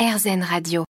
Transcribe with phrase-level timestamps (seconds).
[0.00, 0.84] RZN Radio.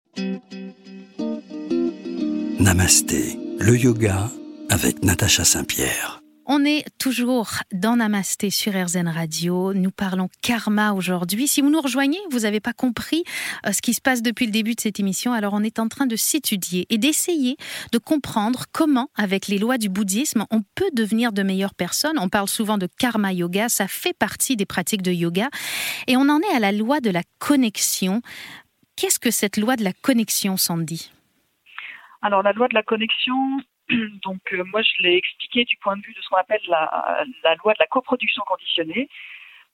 [2.59, 4.29] Namasté, le yoga
[4.69, 6.21] avec Natacha Saint-Pierre.
[6.45, 9.73] On est toujours dans Namasté sur RZN Radio.
[9.73, 11.47] Nous parlons karma aujourd'hui.
[11.47, 13.23] Si vous nous rejoignez, vous n'avez pas compris
[13.65, 15.33] euh, ce qui se passe depuis le début de cette émission.
[15.33, 17.57] Alors on est en train de s'étudier et d'essayer
[17.91, 22.19] de comprendre comment, avec les lois du bouddhisme, on peut devenir de meilleures personnes.
[22.19, 23.69] On parle souvent de karma yoga.
[23.69, 25.49] Ça fait partie des pratiques de yoga.
[26.05, 28.21] Et on en est à la loi de la connexion.
[28.99, 31.11] Qu'est-ce que cette loi de la connexion, Sandy?
[32.21, 33.61] Alors la loi de la connexion,
[34.23, 37.25] Donc euh, moi je l'ai expliqué du point de vue de ce qu'on appelle la,
[37.63, 39.09] loi de la coproduction conditionnée.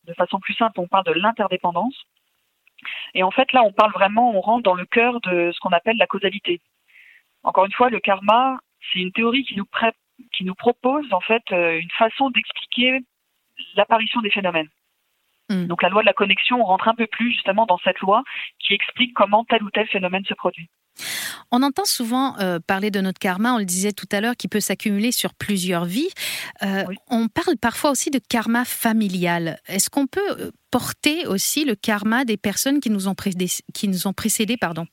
[0.05, 2.05] De façon plus simple, on parle de l'interdépendance.
[3.13, 5.71] Et en fait là on parle vraiment, on rentre dans le cœur de ce qu'on
[5.71, 6.61] appelle la causalité.
[7.43, 8.59] Encore une fois, le karma,
[8.91, 9.67] c'est une théorie qui nous,
[10.35, 12.99] qui nous propose en fait euh, une façon d'expliquer
[13.75, 14.69] l'apparition des phénomènes.
[15.49, 15.65] Hmm.
[15.65, 18.23] Donc la loi de la connexion, on rentre un peu plus justement dans cette loi
[18.59, 20.69] qui explique comment tel ou tel phénomène se produit.
[21.51, 24.47] On entend souvent euh, parler de notre karma, on le disait tout à l'heure, qui
[24.47, 26.09] peut s'accumuler sur plusieurs vies.
[26.63, 29.59] Euh, on parle parfois aussi de karma familial.
[29.67, 33.15] Est-ce qu'on peut euh, porter aussi le karma des personnes qui nous ont,
[33.73, 34.85] qui nous ont précédés pardon?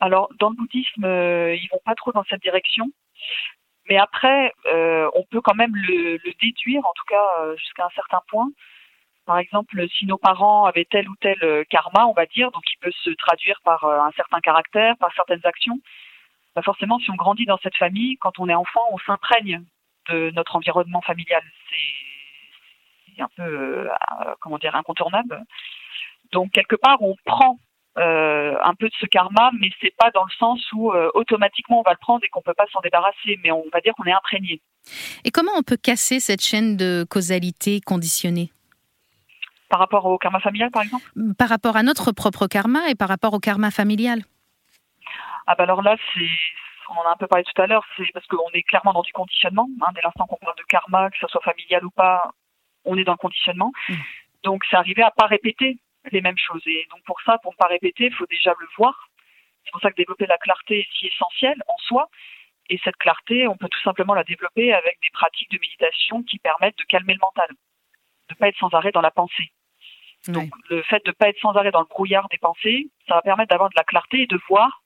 [0.00, 2.86] Alors, dans le bouddhisme, ils vont pas trop dans cette direction.
[3.88, 8.20] Mais après, on peut quand même le, le déduire, en tout cas jusqu'à un certain
[8.28, 8.48] point.
[9.28, 12.62] Par exemple, si nos parents avaient tel ou tel euh, karma, on va dire, donc
[12.72, 15.78] il peut se traduire par euh, un certain caractère, par certaines actions.
[16.56, 19.62] Bah forcément, si on grandit dans cette famille, quand on est enfant, on s'imprègne
[20.08, 21.42] de notre environnement familial.
[21.68, 23.88] C'est un peu, euh,
[24.40, 25.44] comment dire, incontournable.
[26.32, 27.58] Donc quelque part, on prend
[27.96, 31.90] un peu de ce karma, mais c'est pas dans le sens où automatiquement on va
[31.90, 34.62] le prendre et qu'on peut pas s'en débarrasser, mais on va dire qu'on est imprégné.
[35.24, 38.52] Et comment on peut casser cette chaîne de causalité conditionnée?
[39.68, 41.04] Par rapport au karma familial, par exemple
[41.36, 44.22] Par rapport à notre propre karma et par rapport au karma familial.
[45.46, 46.28] Ah ben alors là, c'est,
[46.90, 49.02] on en a un peu parlé tout à l'heure, c'est parce qu'on est clairement dans
[49.02, 49.68] du conditionnement.
[49.80, 52.32] Hein, dès l'instant qu'on parle de karma, que ce soit familial ou pas,
[52.84, 53.72] on est dans le conditionnement.
[53.88, 53.94] Mm.
[54.44, 55.78] Donc c'est arrivé à pas répéter
[56.12, 56.62] les mêmes choses.
[56.66, 59.08] Et donc pour ça, pour ne pas répéter, il faut déjà le voir.
[59.64, 62.08] C'est pour ça que développer la clarté est si essentiel en soi.
[62.70, 66.38] Et cette clarté, on peut tout simplement la développer avec des pratiques de méditation qui
[66.38, 69.50] permettent de calmer le mental, de ne pas être sans arrêt dans la pensée.
[70.26, 73.14] Donc le fait de ne pas être sans arrêt dans le brouillard des pensées, ça
[73.14, 74.82] va permettre d'avoir de la clarté et de voir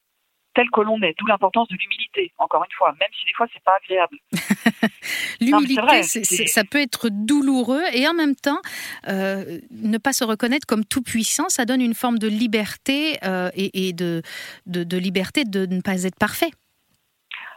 [0.54, 3.46] tel que l'on est, d'où l'importance de l'humilité, encore une fois, même si des fois
[3.52, 4.18] c'est pas agréable.
[5.40, 8.60] l'humilité, ça peut être douloureux et en même temps,
[9.08, 13.50] euh, ne pas se reconnaître comme tout puissant, ça donne une forme de liberté euh,
[13.54, 14.22] et, de,
[14.66, 16.50] de, liberté de ne pas être parfait.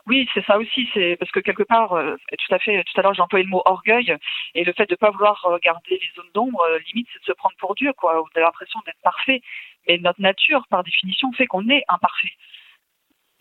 [0.08, 0.88] Oui, c'est ça aussi.
[0.94, 2.84] C'est parce que quelque part, euh, tout à fait.
[2.84, 4.16] Tout à l'heure, j'ai employé le mot orgueil
[4.54, 7.26] et le fait de ne pas vouloir regarder les zones d'ombre, euh, limite, c'est de
[7.26, 8.20] se prendre pour Dieu, quoi.
[8.20, 9.42] Vous avez l'impression d'être parfait,
[9.88, 12.34] mais notre nature, par définition, fait qu'on est imparfait.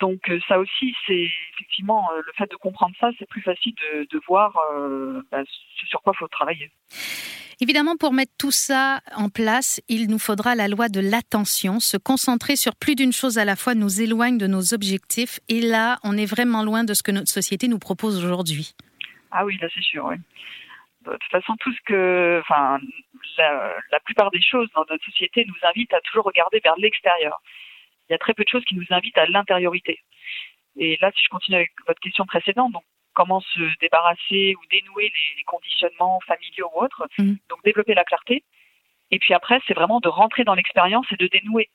[0.01, 4.07] Donc euh, ça aussi, c'est effectivement le fait de comprendre ça, c'est plus facile de,
[4.11, 4.53] de voir
[5.31, 6.71] bah, ce sur quoi il faut travailler.
[7.61, 11.79] Évidemment, pour mettre tout ça en place, il nous faudra la loi de l'attention.
[11.79, 15.39] Se concentrer sur plus d'une chose à la fois nous éloigne de nos objectifs.
[15.49, 18.75] Et là, on est vraiment loin de ce que notre société nous propose aujourd'hui.
[19.31, 20.17] Ah oui, là c'est sûr, oui.
[21.07, 22.79] De toute façon, tout ce que, enfin,
[23.39, 27.41] la, plupart des choses dans notre société nous invitent à toujours regarder vers l'extérieur.
[28.09, 29.99] Il y a très peu de choses qui nous invitent à l'intériorité.
[30.77, 32.85] Et là, si je continue avec votre question précédente, donc
[33.15, 37.07] comment se débarrasser ou dénouer les, conditionnements familiaux ou autres.
[37.19, 37.39] Mhm.
[37.49, 38.45] Donc développer la clarté.
[39.11, 41.71] Et puis après, c'est vraiment de rentrer dans l'expérience et de dénouer.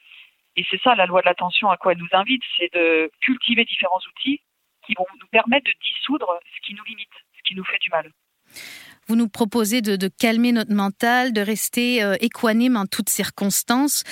[0.56, 3.64] Et c'est ça la loi de l'attention à quoi elle nous invite, c'est de cultiver
[3.66, 4.42] différents outils
[4.86, 7.90] qui vont nous permettre de dissoudre ce qui nous limite, ce qui nous fait du
[7.90, 8.12] mal.
[9.10, 14.04] Vous nous proposez de, calmer notre mental, de rester euh, équanime en toutes circonstances.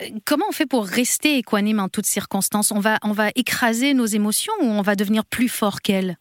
[0.00, 2.72] Euh, comment on fait pour rester équanime en toutes circonstances?
[2.72, 6.16] On va, on va écraser nos émotions ou on va devenir plus fort qu'elles?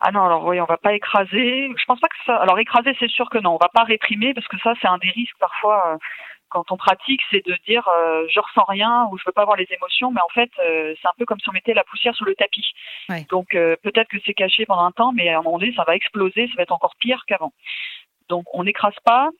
[0.00, 1.68] Ah non, alors oui, on va pas écraser.
[1.76, 2.36] Je pense pas que ça.
[2.36, 3.54] Alors écraser, c'est sûr que non.
[3.54, 5.96] On va pas réprimer parce que ça, c'est un des risques parfois euh,
[6.52, 9.56] quand on pratique, c'est de dire euh, je ressens rien ou je veux pas avoir
[9.56, 12.14] les émotions, mais en fait, euh, c'est un peu comme si on mettait la poussière
[12.14, 12.66] sous le tapis.
[13.30, 15.96] Donc peut-être que c'est caché pendant un temps, mais à un moment donné, ça va
[15.96, 17.52] exploser, ça va être encore pire qu'avant.
[18.28, 19.30] Donc on n'écrase pas.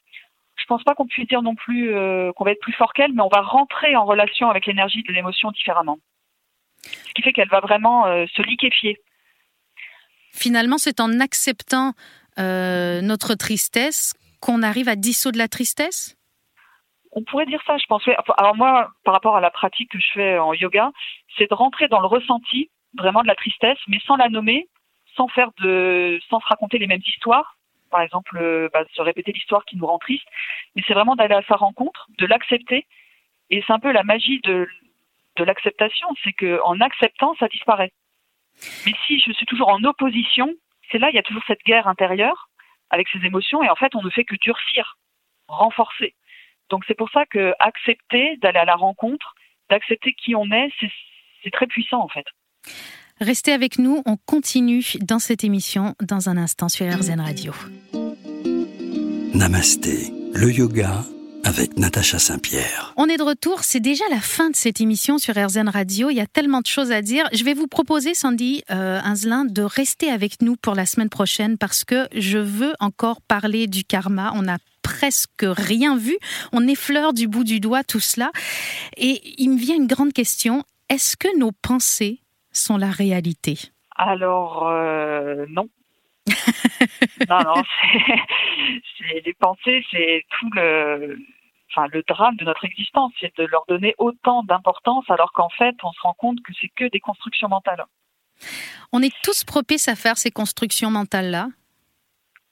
[0.56, 1.92] Je pense pas qu'on puisse dire non plus
[2.36, 5.12] qu'on va être plus fort qu'elle, mais on va rentrer en relation avec l'énergie de
[5.12, 5.98] l'émotion différemment.
[6.82, 8.98] Ce qui fait qu'elle va vraiment se liquéfier.
[10.32, 11.92] Finalement, c'est en acceptant
[12.38, 16.16] euh, notre tristesse qu'on arrive à dissoudre la tristesse?
[17.12, 18.02] On pourrait dire ça, je pense.
[18.38, 20.90] Alors moi, par rapport à la pratique que je fais en yoga,
[21.36, 24.68] c'est de rentrer dans le ressenti vraiment de la tristesse, mais sans la nommer,
[25.16, 27.56] sans faire de, sans se raconter les mêmes histoires.
[27.90, 30.26] Par exemple, euh, bah, se répéter l'histoire qui nous rend triste,
[30.74, 32.86] mais c'est vraiment d'aller à sa rencontre, de l'accepter
[33.50, 34.66] Et c'est un peu la magie de,
[35.38, 37.92] l'acceptation, c'est que en acceptant, ça disparaît.
[38.86, 40.50] Mais si je suis toujours en opposition,
[40.90, 42.48] c'est là il y a toujours cette guerre intérieure
[42.90, 44.98] avec ces émotions et en fait on ne fait que durcir,
[45.48, 46.14] renforcer.
[46.72, 49.34] Donc c'est pour ça que accepter d'aller à la rencontre,
[49.68, 50.70] d'accepter qui on est,
[51.44, 52.24] c'est très puissant en fait.
[53.20, 57.52] Restez avec nous, on continue dans cette émission dans un instant sur RZN Radio.
[59.34, 61.04] Namasté, le yoga
[61.44, 62.94] avec Natacha Saint-Pierre.
[62.96, 66.08] On est de retour, c'est déjà la fin de cette émission sur RZN Radio.
[66.08, 67.28] Il y a tellement de choses à dire.
[67.34, 71.84] Je vais vous proposer, Sandy euh, de rester avec nous pour la semaine prochaine parce
[71.84, 74.32] que je veux encore parler du karma.
[74.34, 74.56] On n'a
[75.02, 76.16] presque rien vu.
[76.52, 78.30] On effleure du bout du doigt tout cela.
[78.96, 80.62] Et il me vient une grande question.
[80.88, 82.20] Est-ce que nos pensées
[82.52, 83.58] sont la réalité?
[83.96, 85.68] Alors, euh, non.
[87.28, 87.62] non, non,
[88.96, 91.18] c'est les pensées, c'est tout le,
[91.72, 95.74] enfin, le drame de notre existence, c'est de leur donner autant d'importance alors qu'en fait,
[95.82, 97.84] on se rend compte que c'est que des constructions mentales.
[98.92, 101.48] On est tous propices à faire ces constructions mentales-là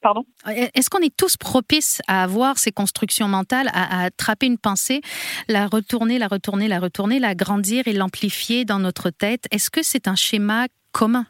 [0.00, 5.02] Pardon Est-ce qu'on est tous propices à avoir ces constructions mentales, à, attraper une pensée,
[5.48, 9.46] la retourner, la retourner, la retourner, la grandir et l'amplifier dans notre tête?
[9.50, 11.26] Est-ce que c'est un schéma commun?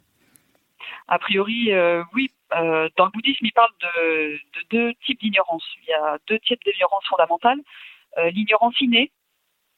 [1.09, 2.31] A priori, euh, oui.
[2.53, 4.39] Euh, dans le bouddhisme, il parle de,
[4.71, 5.65] deux types d'ignorance.
[5.83, 7.59] Il y a deux types d'ignorance fondamentale.
[8.19, 9.13] Euh, l'ignorance innée,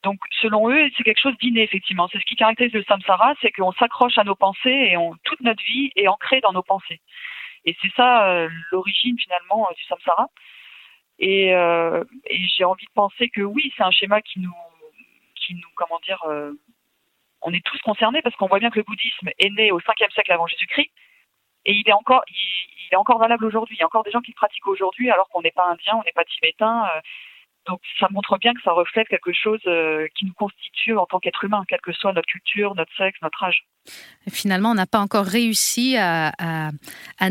[0.03, 2.09] donc, selon eux, c'est quelque chose d'inné, effectivement.
[2.11, 5.41] C'est ce qui caractérise le samsara, c'est qu'on s'accroche à nos pensées et on, toute
[5.41, 7.01] notre vie est ancrée dans nos pensées.
[7.65, 10.29] Et c'est ça euh, l'origine finalement euh, du samsara.
[11.19, 14.55] Et, euh, et j'ai envie de penser que oui, c'est un schéma qui nous,
[15.37, 16.25] qui nous, comment dire,
[17.43, 20.11] on est tous concernés parce qu'on voit bien que le bouddhisme est né au 5e
[20.13, 20.91] siècle avant Jésus-Christ
[21.65, 23.77] et il est encore, il, est encore valable aujourd'hui.
[23.77, 25.95] Il y a encore des gens qui le pratiquent aujourd'hui alors qu'on n'est pas indien,
[25.97, 26.89] on n'est pas tibétain.
[27.67, 31.21] Donc ça montre bien que ça reflète quelque chose euh, qui nous constitue en tant
[31.21, 33.65] qu'être humain, quelle que soit notre culture, notre sexe, notre âge.
[34.29, 36.33] finalement, on n'a pas encore réussi à,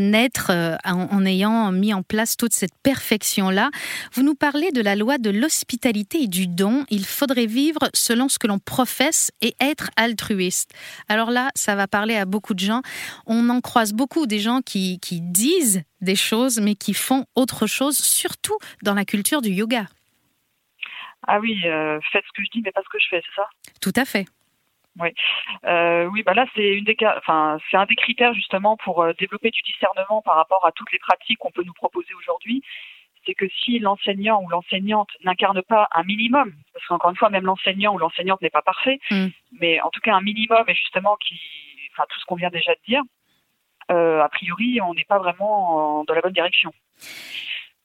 [0.00, 3.70] naître euh, en, ayant mis en place toute cette perfection-là.
[4.14, 6.86] Vous nous parlez de la loi de l'hospitalité et du don.
[6.88, 10.72] Il faudrait vivre selon ce que l'on professe et être altruiste.
[11.08, 12.80] Alors là, ça va parler à beaucoup de gens.
[13.26, 17.98] On en croise beaucoup des gens qui disent des choses mais qui font autre chose,
[17.98, 19.86] surtout dans la culture du yoga.
[21.26, 23.40] Ah oui, euh, faites ce que je dis, mais pas ce que je fais, c'est
[23.40, 23.48] ça?
[23.80, 24.26] Tout à fait.
[25.00, 25.08] Oui,
[25.64, 29.14] euh, oui, bah là c'est une des enfin c'est un des critères justement pour euh,
[29.18, 32.62] développer du discernement par rapport à toutes les pratiques qu'on peut nous proposer aujourd'hui.
[33.24, 37.46] C'est que si l'enseignant ou l'enseignante n'incarne pas un minimum, parce qu'encore une fois même
[37.46, 39.28] l'enseignant ou l'enseignante n'est pas parfait, mm.
[39.60, 41.40] mais en tout cas un minimum et justement qui,
[41.92, 43.02] enfin tout ce qu'on vient déjà de dire,
[43.88, 46.72] a priori on n'est pas vraiment dans la bonne direction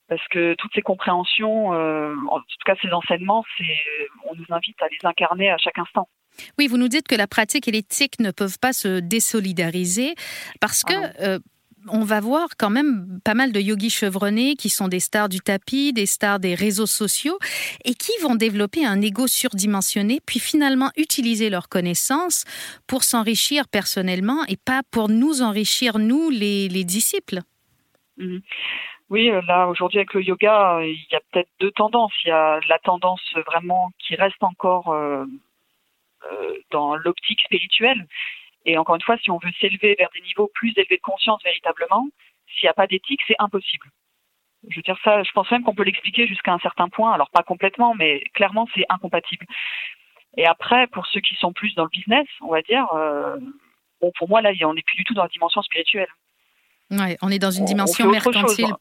[0.08, 3.44] parce que toutes ces compréhensions, euh, en tout cas ces enseignements,
[4.30, 6.08] on nous invite à les incarner à chaque instant.
[6.58, 10.16] Oui, vous nous dites que la pratique et l'éthique ne peuvent pas se désolidariser
[10.60, 11.40] parce que ah euh,
[11.90, 15.40] on va voir quand même pas mal de yogis chevronnés qui sont des stars du
[15.40, 17.38] tapis, des stars des réseaux sociaux
[17.86, 22.44] et qui vont développer un ego surdimensionné puis finalement utiliser leurs connaissances
[22.88, 27.40] pour s'enrichir personnellement et pas pour nous enrichir, nous, les, disciples.
[28.18, 28.42] Mhm.
[29.10, 32.14] Oui, euh, là aujourd'hui avec le yoga, il y a peut-être deux tendances.
[32.26, 35.26] Il y a la tendance vraiment qui reste encore euh,
[36.32, 38.06] euh, dans l'optique spirituelle.
[38.66, 41.42] Et encore une fois, si on veut s'élever vers des niveaux plus élevés de conscience
[41.44, 42.10] véritablement,
[42.48, 43.88] s'il n'y a pas d'éthique, c'est impossible.
[44.68, 47.14] Je veux dire ça, je pense même qu'on peut l'expliquer jusqu'à un certain point.
[47.14, 49.46] Alors pas complètement, mais clairement c'est incompatible.
[50.36, 52.88] Et après, pour ceux qui sont plus dans le business, on va dire,
[54.02, 56.10] bon pour moi là, on n'est plus du tout dans la dimension spirituelle.
[56.92, 58.74] Ouais, on est dans une dimension mercantile.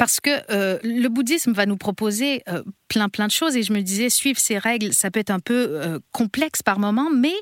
[0.00, 3.74] Parce que euh, le bouddhisme va nous proposer euh, plein plein de choses et je
[3.74, 7.34] me disais suivre ces règles ça peut être un peu euh, complexe par moment mais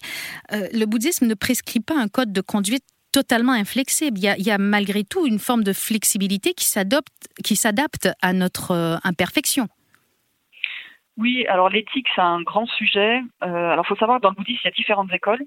[0.51, 4.19] le bouddhisme ne prescrit pas un code de conduite totalement inflexible.
[4.19, 9.69] Il y a, malgré tout une forme de flexibilité qui s'adapte à notre imperfection.
[11.17, 13.21] Oui, alors l'éthique c'est un grand sujet.
[13.41, 15.45] alors il faut savoir que dans le bouddhisme il y a différentes écoles.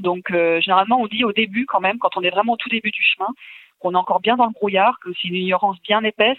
[0.00, 2.90] Donc généralement on dit au début quand même quand on est vraiment au tout début
[2.90, 3.28] du chemin
[3.84, 6.38] qu'on est encore bien dans le brouillard, que c'est une ignorance bien épaisse,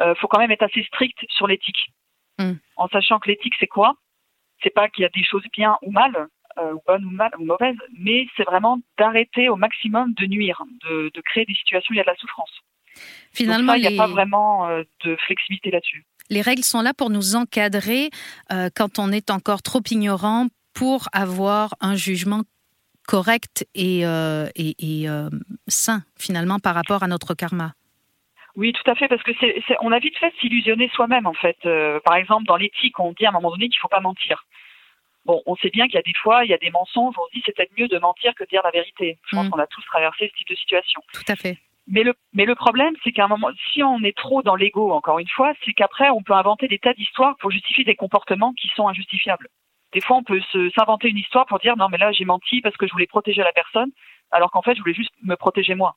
[0.00, 1.92] euh, faut quand même être assez strict sur l'éthique.
[2.38, 2.52] Mm.
[2.76, 3.94] En sachant que l'éthique, c'est quoi?
[4.62, 7.30] C'est pas qu'il y a des choses bien ou mal, euh, ou bonnes ou, mal,
[7.38, 11.94] ou mauvaises, mais c'est vraiment d'arrêter au maximum de nuire, de, créer des situations où
[11.94, 12.50] il y a de la souffrance.
[13.32, 16.04] Finalement, il n'y a pas vraiment euh, de flexibilité là-dessus.
[16.28, 18.08] Les règles sont là pour nous encadrer
[18.48, 22.44] quand on est encore trop ignorant pour avoir un jugement
[23.06, 25.28] correct et, euh, et, euh,
[25.68, 27.72] sain finalement par rapport à notre karma.
[28.56, 31.58] Oui, tout à fait, parce que c'est, on a vite fait s'illusionner soi-même en fait.
[31.66, 34.44] Euh, par exemple, dans l'éthique, on dit à un moment donné qu'il faut pas mentir.
[35.26, 37.26] Bon, on sait bien qu'il y a des fois, il y a des mensonges, on
[37.26, 39.18] se dit c'est peut-être mieux de mentir que de dire la vérité.
[39.26, 39.50] Je pense mm.
[39.50, 41.00] qu'on a tous traversé ce type de situation.
[41.12, 41.58] Tout à fait.
[41.86, 44.92] Mais le, mais le problème, c'est qu'à un moment, si on est trop dans l'ego,
[44.92, 48.52] encore une fois, c'est qu'après, on peut inventer des tas d'histoires pour justifier des comportements
[48.54, 49.48] qui sont injustifiables.
[49.94, 50.40] Des fois, on peut
[50.76, 53.42] s'inventer une histoire pour dire non, mais là, j'ai menti parce que je voulais protéger
[53.42, 53.90] la personne,
[54.30, 55.96] alors qu'en fait, je voulais juste me protéger moi.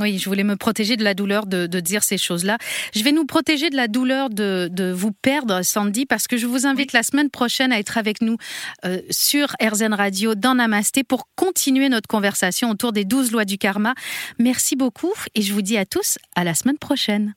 [0.00, 2.58] Oui, je voulais me protéger de la douleur de, dire ces choses-là.
[2.94, 6.66] Je vais nous protéger de la douleur de, vous perdre, Sandy, parce que je vous
[6.66, 8.36] invite la semaine prochaine à être avec nous
[8.84, 13.56] euh, sur RZN Radio dans Namasté pour continuer notre conversation autour des douze lois du
[13.56, 13.94] karma.
[14.40, 17.32] Merci beaucoup et je vous dis à tous à la semaine prochaine.